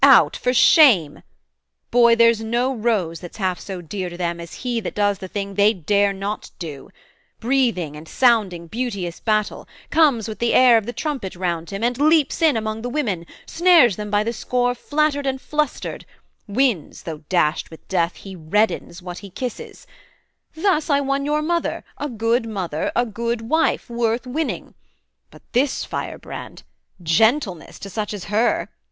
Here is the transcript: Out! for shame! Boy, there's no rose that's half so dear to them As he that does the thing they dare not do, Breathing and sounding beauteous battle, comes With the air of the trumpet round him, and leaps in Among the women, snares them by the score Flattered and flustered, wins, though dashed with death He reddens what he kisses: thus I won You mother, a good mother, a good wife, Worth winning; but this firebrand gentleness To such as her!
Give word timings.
Out! 0.03 0.35
for 0.35 0.51
shame! 0.51 1.21
Boy, 1.91 2.15
there's 2.15 2.41
no 2.41 2.73
rose 2.73 3.19
that's 3.19 3.37
half 3.37 3.59
so 3.59 3.81
dear 3.81 4.09
to 4.09 4.17
them 4.17 4.39
As 4.39 4.55
he 4.65 4.79
that 4.79 4.95
does 4.95 5.19
the 5.19 5.27
thing 5.27 5.53
they 5.53 5.75
dare 5.75 6.11
not 6.11 6.49
do, 6.57 6.89
Breathing 7.39 7.95
and 7.95 8.07
sounding 8.07 8.65
beauteous 8.65 9.19
battle, 9.19 9.67
comes 9.91 10.27
With 10.27 10.39
the 10.39 10.55
air 10.55 10.75
of 10.79 10.87
the 10.87 10.91
trumpet 10.91 11.35
round 11.35 11.69
him, 11.69 11.83
and 11.83 11.99
leaps 11.99 12.41
in 12.41 12.57
Among 12.57 12.81
the 12.81 12.89
women, 12.89 13.27
snares 13.45 13.95
them 13.95 14.09
by 14.09 14.23
the 14.23 14.33
score 14.33 14.73
Flattered 14.73 15.27
and 15.27 15.39
flustered, 15.39 16.07
wins, 16.47 17.03
though 17.03 17.19
dashed 17.29 17.69
with 17.69 17.87
death 17.87 18.15
He 18.15 18.35
reddens 18.35 19.03
what 19.03 19.19
he 19.19 19.29
kisses: 19.29 19.85
thus 20.55 20.89
I 20.89 20.99
won 20.99 21.25
You 21.25 21.39
mother, 21.43 21.83
a 21.99 22.09
good 22.09 22.47
mother, 22.47 22.91
a 22.95 23.05
good 23.05 23.41
wife, 23.41 23.87
Worth 23.87 24.25
winning; 24.25 24.73
but 25.29 25.43
this 25.51 25.85
firebrand 25.85 26.63
gentleness 27.03 27.77
To 27.77 27.89
such 27.91 28.15
as 28.15 28.23
her! 28.23 28.67